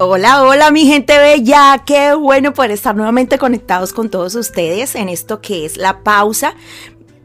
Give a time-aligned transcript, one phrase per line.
[0.00, 5.08] Hola, hola mi gente bella, qué bueno poder estar nuevamente conectados con todos ustedes en
[5.08, 6.54] esto que es la pausa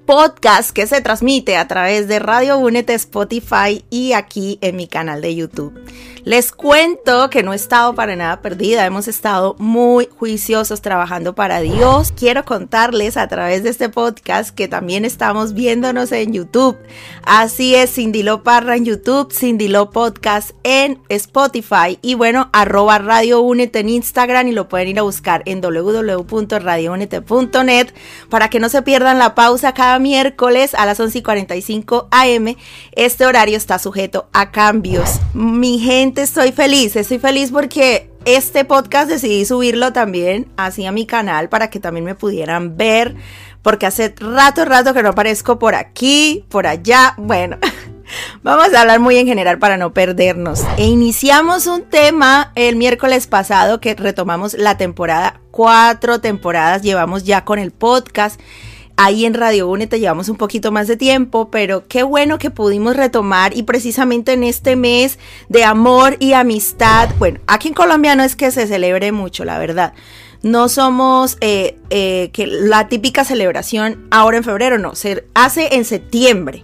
[0.06, 5.22] podcast que se transmite a través de Radio Únete, Spotify y aquí en mi canal
[5.22, 5.74] de YouTube.
[6.26, 11.60] Les cuento que no he estado para nada perdida, hemos estado muy juiciosos trabajando para
[11.60, 12.14] Dios.
[12.14, 16.78] Quiero contarles a través de este podcast que también estamos viéndonos en YouTube.
[17.26, 23.00] Así es, Cindy Lo Parra en YouTube, Cindy Lo Podcast en Spotify y bueno, arroba
[23.00, 27.94] Radio Únete en Instagram y lo pueden ir a buscar en www.radiounete.net
[28.30, 32.56] para que no se pierdan la pausa cada miércoles a las 11 y 45 am.
[32.92, 35.20] Este horario está sujeto a cambios.
[35.34, 41.06] Mi gente estoy feliz, estoy feliz porque este podcast decidí subirlo también así a mi
[41.06, 43.16] canal para que también me pudieran ver,
[43.62, 47.58] porque hace rato, rato que no aparezco por aquí, por allá, bueno.
[48.44, 50.64] Vamos a hablar muy en general para no perdernos.
[50.78, 57.44] E iniciamos un tema el miércoles pasado que retomamos la temporada, cuatro temporadas llevamos ya
[57.46, 58.40] con el podcast
[58.96, 62.96] Ahí en Radio Únete llevamos un poquito más de tiempo, pero qué bueno que pudimos
[62.96, 65.18] retomar y precisamente en este mes
[65.50, 69.58] de amor y amistad, bueno, aquí en Colombia no es que se celebre mucho, la
[69.58, 69.94] verdad.
[70.44, 75.86] No somos eh, eh, que la típica celebración ahora en febrero, no, se hace en
[75.86, 76.64] septiembre.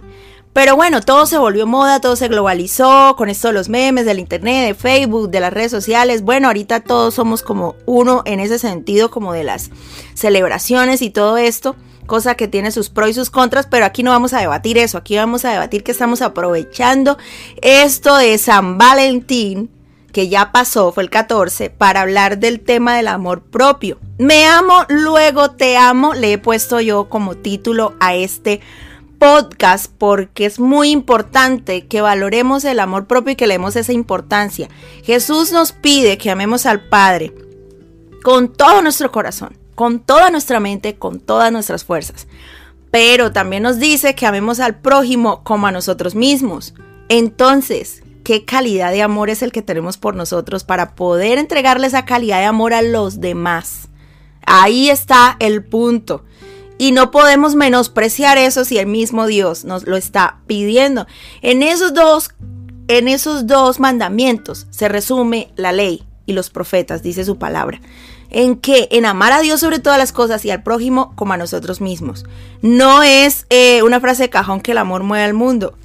[0.52, 4.18] Pero bueno, todo se volvió moda, todo se globalizó con esto de los memes, del
[4.18, 6.22] internet, de Facebook, de las redes sociales.
[6.22, 9.70] Bueno, ahorita todos somos como uno en ese sentido, como de las
[10.14, 11.76] celebraciones y todo esto
[12.10, 14.98] cosa que tiene sus pros y sus contras, pero aquí no vamos a debatir eso,
[14.98, 17.18] aquí vamos a debatir que estamos aprovechando
[17.62, 19.70] esto de San Valentín,
[20.12, 24.00] que ya pasó, fue el 14, para hablar del tema del amor propio.
[24.18, 28.60] Me amo, luego te amo, le he puesto yo como título a este
[29.20, 33.92] podcast porque es muy importante que valoremos el amor propio y que le demos esa
[33.92, 34.68] importancia.
[35.04, 37.32] Jesús nos pide que amemos al Padre
[38.24, 42.26] con todo nuestro corazón, con toda nuestra mente, con todas nuestras fuerzas.
[42.90, 46.74] Pero también nos dice que amemos al prójimo como a nosotros mismos.
[47.08, 52.04] Entonces, ¿qué calidad de amor es el que tenemos por nosotros para poder entregarle esa
[52.04, 53.88] calidad de amor a los demás?
[54.44, 56.26] Ahí está el punto.
[56.76, 61.06] Y no podemos menospreciar eso si el mismo Dios nos lo está pidiendo.
[61.40, 62.32] En esos dos,
[62.88, 67.80] en esos dos mandamientos se resume la ley y los profetas, dice su palabra.
[68.30, 68.88] ¿En qué?
[68.92, 72.24] En amar a Dios sobre todas las cosas y al prójimo como a nosotros mismos.
[72.62, 75.76] No es eh, una frase de cajón que el amor mueve al mundo.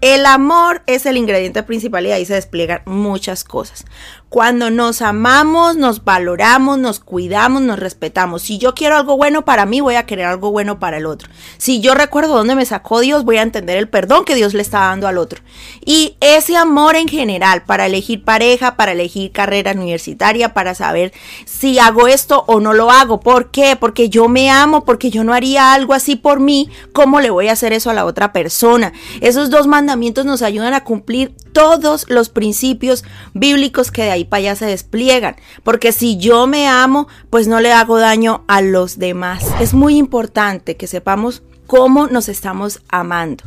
[0.00, 3.86] El amor es el ingrediente principal y ahí se despliegan muchas cosas.
[4.34, 8.42] Cuando nos amamos, nos valoramos, nos cuidamos, nos respetamos.
[8.42, 11.30] Si yo quiero algo bueno para mí, voy a querer algo bueno para el otro.
[11.56, 14.62] Si yo recuerdo dónde me sacó Dios, voy a entender el perdón que Dios le
[14.62, 15.40] está dando al otro.
[15.84, 21.12] Y ese amor en general, para elegir pareja, para elegir carrera universitaria, para saber
[21.44, 23.20] si hago esto o no lo hago.
[23.20, 23.76] ¿Por qué?
[23.76, 26.68] Porque yo me amo, porque yo no haría algo así por mí.
[26.92, 28.94] ¿Cómo le voy a hacer eso a la otra persona?
[29.20, 34.40] Esos dos mandamientos nos ayudan a cumplir todos los principios bíblicos que de ahí para
[34.40, 35.36] allá se despliegan.
[35.62, 39.46] Porque si yo me amo, pues no le hago daño a los demás.
[39.60, 43.44] Es muy importante que sepamos cómo nos estamos amando.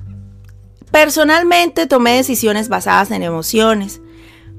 [0.90, 4.02] Personalmente tomé decisiones basadas en emociones,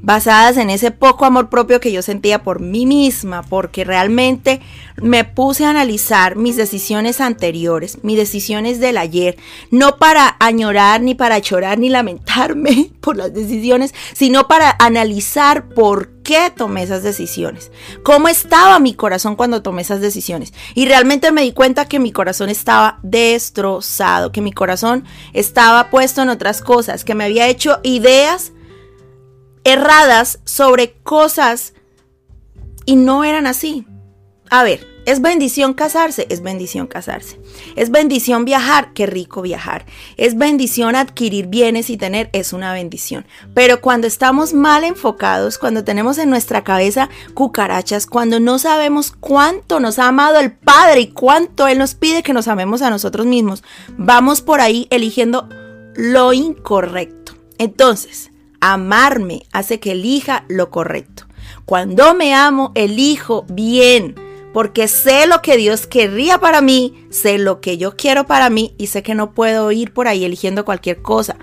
[0.00, 4.60] basadas en ese poco amor propio que yo sentía por mí misma, porque realmente
[4.96, 9.36] me puse a analizar mis decisiones anteriores, mis decisiones del ayer,
[9.70, 16.10] no para añorar, ni para llorar, ni lamentarme por las decisiones, sino para analizar por
[16.22, 17.72] qué tomé esas decisiones,
[18.02, 20.52] cómo estaba mi corazón cuando tomé esas decisiones.
[20.74, 26.22] Y realmente me di cuenta que mi corazón estaba destrozado, que mi corazón estaba puesto
[26.22, 28.52] en otras cosas, que me había hecho ideas
[29.68, 31.74] erradas sobre cosas
[32.84, 33.86] y no eran así.
[34.50, 36.26] A ver, ¿es bendición casarse?
[36.30, 37.38] Es bendición casarse.
[37.76, 38.94] ¿Es bendición viajar?
[38.94, 39.84] Qué rico viajar.
[40.16, 42.30] ¿Es bendición adquirir bienes y tener?
[42.32, 43.26] Es una bendición.
[43.52, 49.80] Pero cuando estamos mal enfocados, cuando tenemos en nuestra cabeza cucarachas, cuando no sabemos cuánto
[49.80, 53.26] nos ha amado el Padre y cuánto Él nos pide que nos amemos a nosotros
[53.26, 53.62] mismos,
[53.98, 55.46] vamos por ahí eligiendo
[55.94, 57.34] lo incorrecto.
[57.58, 61.24] Entonces, Amarme hace que elija lo correcto.
[61.64, 64.14] Cuando me amo, elijo bien,
[64.52, 68.74] porque sé lo que Dios querría para mí, sé lo que yo quiero para mí
[68.78, 71.36] y sé que no puedo ir por ahí eligiendo cualquier cosa,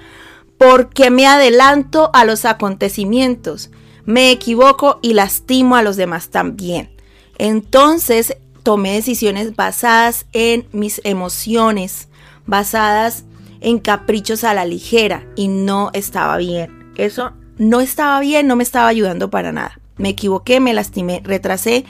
[0.58, 3.70] porque me adelanto a los acontecimientos,
[4.06, 6.90] me equivoco y lastimo a los demás también.
[7.38, 12.08] Entonces tomé decisiones basadas en mis emociones,
[12.46, 13.26] basadas
[13.62, 16.75] en caprichos a la ligera y no estaba bien.
[16.96, 19.80] Eso no estaba bien, no me estaba ayudando para nada.
[19.98, 21.86] me equivoqué, me lastimé, retrasé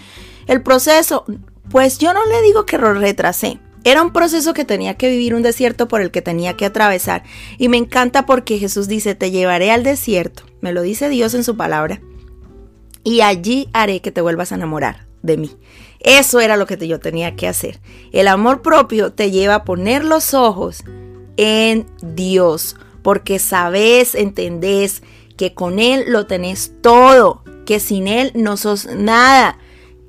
[0.48, 1.26] el proceso.
[1.70, 3.60] Pues yo no le digo que lo retrasé.
[3.84, 7.24] Era un proceso que tenía que vivir, un desierto por el que tenía que atravesar.
[7.58, 10.44] Y me encanta porque Jesús dice, te llevaré al desierto.
[10.60, 12.02] Me lo dice Dios en su palabra.
[13.04, 15.52] Y allí haré que te vuelvas a enamorar de mí.
[16.00, 17.80] Eso era lo que yo tenía que hacer.
[18.12, 20.84] El amor propio te lleva a poner los ojos
[21.38, 25.04] en Dios, porque sabes, entendés
[25.38, 29.60] que con Él lo tenés todo, que sin Él no sos nada,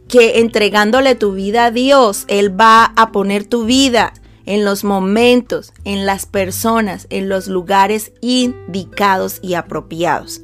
[0.08, 4.14] que entregándole tu vida a Dios, Él va a poner tu vida
[4.46, 10.40] en los momentos, en las personas, en los lugares indicados y apropiados.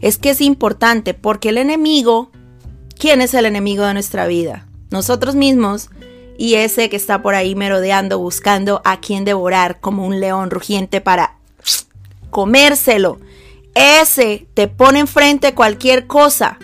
[0.00, 2.32] Es que es importante porque el enemigo,
[2.98, 4.66] ¿quién es el enemigo de nuestra vida?
[4.90, 5.88] Nosotros mismos
[6.36, 11.00] y ese que está por ahí merodeando buscando a quien devorar como un león rugiente
[11.00, 11.36] para
[12.32, 13.20] comérselo.
[13.74, 16.58] Ese te pone enfrente cualquier cosa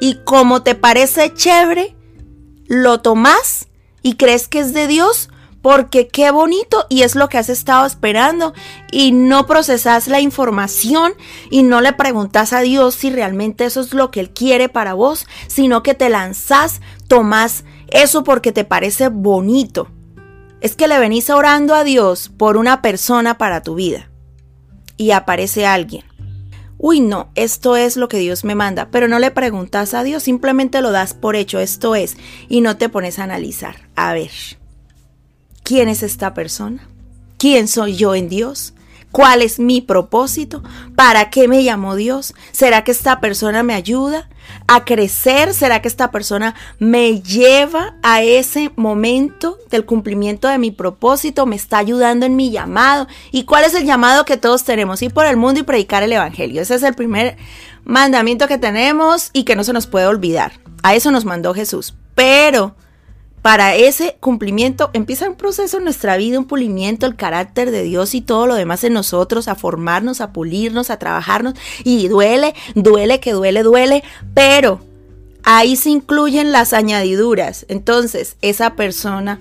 [0.00, 1.96] y como te parece chévere,
[2.68, 3.66] lo tomas
[4.02, 5.30] y crees que es de Dios
[5.62, 8.54] porque qué bonito y es lo que has estado esperando
[8.92, 11.14] y no procesas la información
[11.50, 14.94] y no le preguntas a Dios si realmente eso es lo que Él quiere para
[14.94, 19.88] vos, sino que te lanzas, tomas eso porque te parece bonito.
[20.60, 24.08] Es que le venís orando a Dios por una persona para tu vida
[24.98, 26.04] y aparece alguien
[26.78, 30.22] uy, no, esto es lo que Dios me manda, pero no le preguntas a Dios,
[30.22, 32.16] simplemente lo das por hecho, esto es,
[32.48, 33.88] y no te pones a analizar.
[33.96, 34.30] A ver,
[35.64, 36.88] ¿quién es esta persona?
[37.36, 38.74] ¿Quién soy yo en Dios?
[39.10, 40.62] ¿Cuál es mi propósito?
[40.94, 42.34] ¿Para qué me llamó Dios?
[42.52, 44.28] ¿Será que esta persona me ayuda
[44.66, 45.54] a crecer?
[45.54, 51.46] ¿Será que esta persona me lleva a ese momento del cumplimiento de mi propósito?
[51.46, 53.06] ¿Me está ayudando en mi llamado?
[53.30, 55.02] ¿Y cuál es el llamado que todos tenemos?
[55.02, 56.62] Ir por el mundo y predicar el Evangelio.
[56.62, 57.36] Ese es el primer
[57.84, 60.52] mandamiento que tenemos y que no se nos puede olvidar.
[60.82, 61.94] A eso nos mandó Jesús.
[62.14, 62.74] Pero
[63.48, 68.14] para ese cumplimiento empieza un proceso en nuestra vida, un pulimiento, el carácter de Dios
[68.14, 71.54] y todo lo demás en nosotros, a formarnos, a pulirnos, a trabajarnos.
[71.82, 74.04] Y duele, duele, que duele, duele,
[74.34, 74.80] pero
[75.44, 77.64] ahí se incluyen las añadiduras.
[77.70, 79.40] Entonces, esa persona,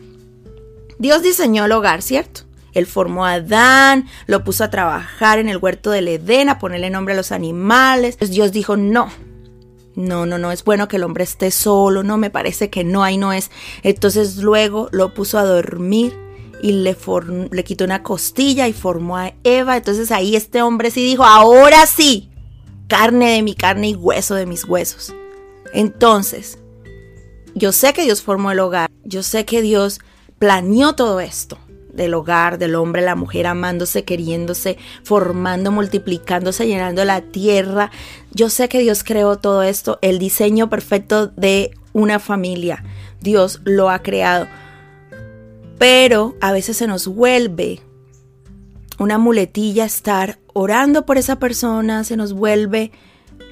[0.99, 2.43] Dios diseñó el hogar, ¿cierto?
[2.73, 6.89] Él formó a Adán, lo puso a trabajar en el huerto del Edén, a ponerle
[6.89, 8.17] nombre a los animales.
[8.19, 9.09] Dios dijo, no,
[9.97, 13.03] no, no, no es bueno que el hombre esté solo, no, me parece que no,
[13.03, 13.49] ahí no es.
[13.81, 16.15] Entonces luego lo puso a dormir
[16.61, 16.95] y le,
[17.51, 19.75] le quitó una costilla y formó a Eva.
[19.75, 22.29] Entonces ahí este hombre sí dijo, ahora sí,
[22.87, 25.15] carne de mi carne y hueso de mis huesos.
[25.73, 26.59] Entonces,
[27.55, 29.99] yo sé que Dios formó el hogar, yo sé que Dios
[30.37, 31.57] planeó todo esto
[31.97, 37.91] del hogar, del hombre, la mujer amándose, queriéndose, formando, multiplicándose, llenando la tierra.
[38.31, 42.85] Yo sé que Dios creó todo esto, el diseño perfecto de una familia.
[43.19, 44.47] Dios lo ha creado.
[45.77, 47.81] Pero a veces se nos vuelve
[48.99, 52.91] una muletilla estar orando por esa persona, se nos vuelve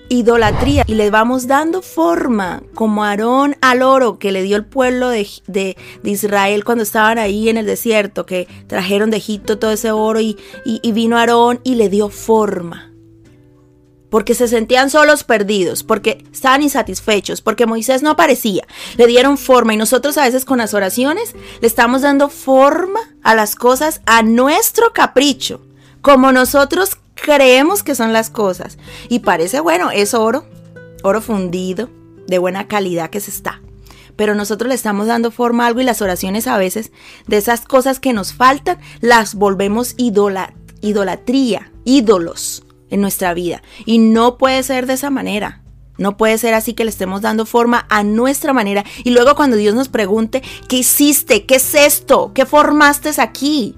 [0.09, 5.09] idolatría y le vamos dando forma como Aarón al oro que le dio el pueblo
[5.09, 9.91] de, de, Israel cuando estaban ahí en el desierto, que trajeron de Egipto todo ese
[9.91, 12.91] oro y, y vino Aarón y le dio forma.
[14.09, 18.65] Porque se sentían solos perdidos, porque estaban insatisfechos, porque Moisés no aparecía.
[18.97, 23.35] Le dieron forma y nosotros a veces con las oraciones le estamos dando forma a
[23.35, 25.61] las cosas a nuestro capricho,
[26.01, 28.77] como nosotros creemos que son las cosas.
[29.09, 30.45] Y parece bueno, es oro,
[31.03, 31.89] oro fundido,
[32.27, 33.61] de buena calidad que se está.
[34.15, 36.91] Pero nosotros le estamos dando forma a algo y las oraciones a veces
[37.27, 43.61] de esas cosas que nos faltan las volvemos idolatría, ídolos en nuestra vida.
[43.85, 45.61] Y no puede ser de esa manera.
[45.97, 48.83] No puede ser así que le estemos dando forma a nuestra manera.
[49.03, 51.45] Y luego cuando Dios nos pregunte, ¿qué hiciste?
[51.45, 52.31] ¿Qué es esto?
[52.33, 53.75] ¿Qué formaste aquí?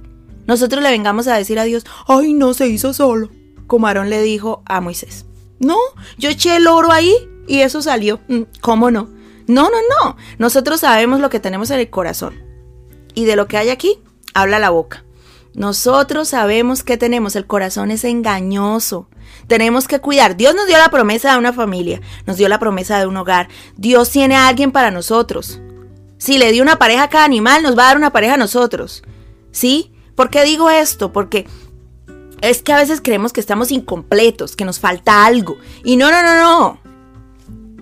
[0.48, 3.30] Nosotros le vengamos a decir a Dios, ay, no se hizo solo,
[3.68, 5.26] como Aarón le dijo a Moisés.
[5.60, 5.78] No,
[6.18, 7.14] yo eché el oro ahí
[7.48, 8.20] y eso salió.
[8.28, 9.10] Mm, ¿Cómo no?
[9.48, 10.18] No, no, no.
[10.38, 12.36] Nosotros sabemos lo que tenemos en el corazón.
[13.14, 14.00] Y de lo que hay aquí,
[14.34, 15.04] habla la boca.
[15.54, 19.10] Nosotros sabemos que tenemos, el corazón es engañoso.
[19.48, 20.38] Tenemos que cuidar.
[20.38, 23.48] Dios nos dio la promesa de una familia, nos dio la promesa de un hogar.
[23.76, 25.60] Dios tiene a alguien para nosotros.
[26.20, 28.38] Si le dio una pareja a cada animal, nos va a dar una pareja a
[28.38, 29.02] nosotros.
[29.52, 29.92] ¿Sí?
[30.18, 31.14] ¿Por qué digo esto?
[31.14, 31.46] Porque
[32.42, 35.58] es que a veces creemos que estamos incompletos, que nos falta algo.
[35.84, 36.80] Y no, no, no, no.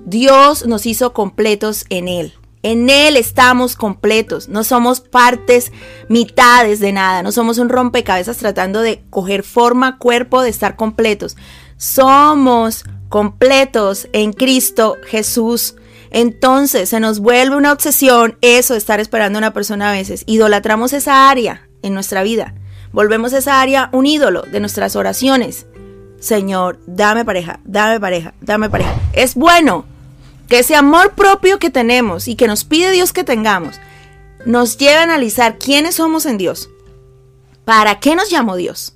[0.06, 2.34] Dios nos hizo completos en Él.
[2.62, 4.50] En Él estamos completos.
[4.50, 5.72] No somos partes,
[6.10, 7.24] mitades de nada.
[7.24, 11.38] No somos un rompecabezas tratando de coger forma, cuerpo, de estar completos.
[11.78, 15.76] Somos completos en Cristo Jesús.
[16.12, 20.24] Entonces se nos vuelve una obsesión eso de estar esperando a una persona a veces.
[20.28, 22.54] Idolatramos esa área en nuestra vida.
[22.92, 25.66] Volvemos esa área un ídolo de nuestras oraciones.
[26.20, 28.96] Señor, dame pareja, dame pareja, dame pareja.
[29.14, 29.86] Es bueno
[30.48, 33.80] que ese amor propio que tenemos y que nos pide Dios que tengamos
[34.46, 36.70] nos lleve a analizar quiénes somos en Dios.
[37.66, 38.96] ¿Para qué nos llamó Dios?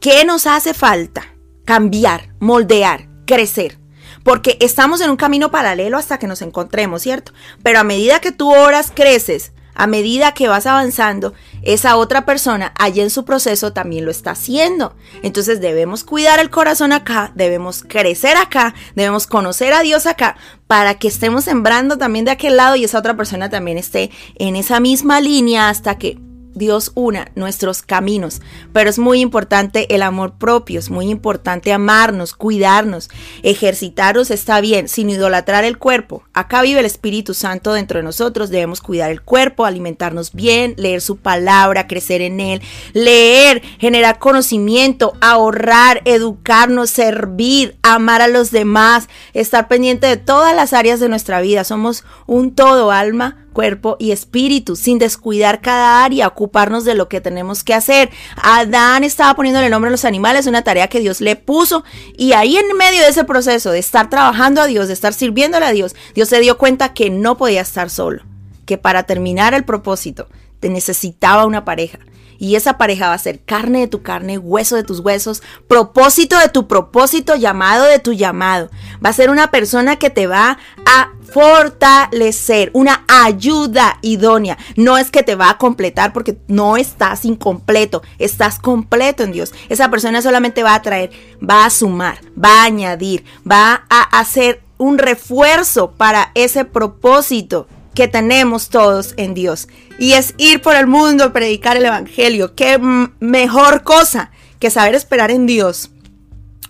[0.00, 1.26] ¿Qué nos hace falta?
[1.64, 3.78] Cambiar, moldear, crecer.
[4.24, 7.32] Porque estamos en un camino paralelo hasta que nos encontremos, ¿cierto?
[7.62, 12.72] Pero a medida que tú oras, creces, a medida que vas avanzando, esa otra persona
[12.78, 14.94] allá en su proceso también lo está haciendo.
[15.22, 20.36] Entonces debemos cuidar el corazón acá, debemos crecer acá, debemos conocer a Dios acá
[20.66, 24.56] para que estemos sembrando también de aquel lado y esa otra persona también esté en
[24.56, 26.18] esa misma línea hasta que
[26.54, 28.40] Dios una nuestros caminos,
[28.72, 33.10] pero es muy importante el amor propio, es muy importante amarnos, cuidarnos,
[33.42, 36.24] ejercitarnos está bien, sin idolatrar el cuerpo.
[36.32, 41.00] Acá vive el Espíritu Santo dentro de nosotros, debemos cuidar el cuerpo, alimentarnos bien, leer
[41.00, 49.08] su palabra, crecer en él, leer, generar conocimiento, ahorrar, educarnos, servir, amar a los demás,
[49.32, 51.64] estar pendiente de todas las áreas de nuestra vida.
[51.64, 57.20] Somos un todo alma cuerpo y espíritu, sin descuidar cada área, ocuparnos de lo que
[57.20, 58.10] tenemos que hacer.
[58.42, 61.84] Adán estaba poniéndole nombre a los animales, una tarea que Dios le puso,
[62.16, 65.66] y ahí en medio de ese proceso de estar trabajando a Dios, de estar sirviéndole
[65.66, 68.22] a Dios, Dios se dio cuenta que no podía estar solo,
[68.66, 70.28] que para terminar el propósito
[70.60, 71.98] te necesitaba una pareja
[72.42, 76.36] y esa pareja va a ser carne de tu carne, hueso de tus huesos, propósito
[76.40, 78.68] de tu propósito, llamado de tu llamado.
[78.94, 84.58] Va a ser una persona que te va a fortalecer, una ayuda idónea.
[84.74, 89.54] No es que te va a completar porque no estás incompleto, estás completo en Dios.
[89.68, 91.12] Esa persona solamente va a traer,
[91.48, 98.08] va a sumar, va a añadir, va a hacer un refuerzo para ese propósito que
[98.08, 99.68] tenemos todos en Dios.
[99.98, 102.54] Y es ir por el mundo predicar el Evangelio.
[102.54, 102.78] Qué
[103.20, 105.90] mejor cosa que saber esperar en Dios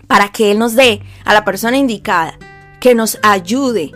[0.06, 2.38] para que Él nos dé a la persona indicada,
[2.80, 3.92] que nos ayude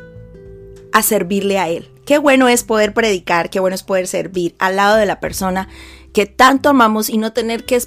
[0.92, 1.90] a servirle a Él.
[2.06, 5.68] Qué bueno es poder predicar, qué bueno es poder servir al lado de la persona
[6.12, 7.82] que tanto amamos y no tener que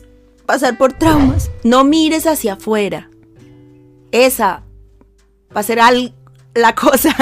[0.46, 1.50] pasar por traumas.
[1.64, 3.10] No mires hacia afuera.
[4.12, 4.64] Esa
[5.56, 5.80] va a ser
[6.54, 7.16] la cosa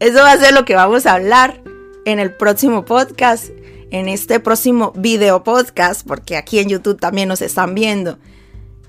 [0.00, 1.60] eso va a ser lo que vamos a hablar
[2.04, 3.50] en el próximo podcast,
[3.90, 8.18] en este próximo video podcast, porque aquí en YouTube también nos están viendo.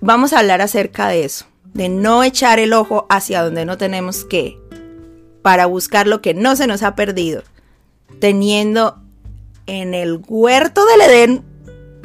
[0.02, 4.25] Vamos a hablar acerca de eso, de no echar el ojo hacia donde no tenemos
[4.25, 4.58] que,
[5.42, 7.44] para buscar lo que no se nos ha perdido,
[8.20, 9.02] teniendo
[9.68, 11.55] en el huerto del Edén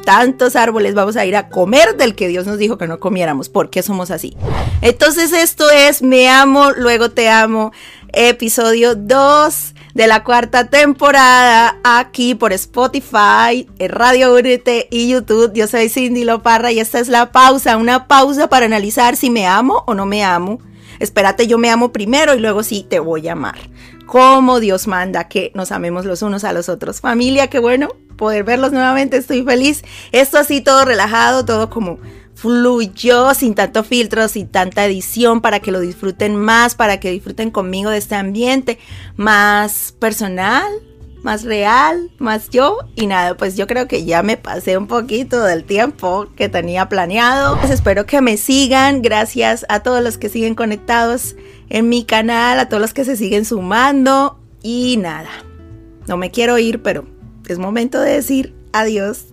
[0.00, 3.49] tantos árboles vamos a ir a comer del que Dios nos dijo que no comiéramos,
[3.49, 4.37] porque somos así.
[4.83, 7.73] Entonces esto es Me amo, luego te amo,
[8.12, 15.52] episodio 2 de la cuarta temporada aquí por Spotify, Radio Únete y YouTube.
[15.54, 19.47] Yo soy Cindy Loparra y esta es la pausa, una pausa para analizar si me
[19.47, 20.61] amo o no me amo.
[20.99, 23.59] Espérate, yo me amo primero y luego sí te voy a amar.
[24.07, 27.00] Como Dios manda que nos amemos los unos a los otros.
[27.00, 27.88] Familia, qué bueno
[28.20, 29.82] poder verlos nuevamente, estoy feliz.
[30.12, 31.98] Esto así todo relajado, todo como
[32.34, 37.50] fluyó sin tanto filtro, sin tanta edición, para que lo disfruten más, para que disfruten
[37.50, 38.78] conmigo de este ambiente
[39.16, 40.70] más personal,
[41.22, 42.76] más real, más yo.
[42.94, 46.90] Y nada, pues yo creo que ya me pasé un poquito del tiempo que tenía
[46.90, 47.58] planeado.
[47.58, 49.00] Pues espero que me sigan.
[49.00, 51.36] Gracias a todos los que siguen conectados
[51.70, 54.38] en mi canal, a todos los que se siguen sumando.
[54.62, 55.30] Y nada,
[56.06, 57.19] no me quiero ir, pero
[57.52, 59.26] es momento de decir adiós.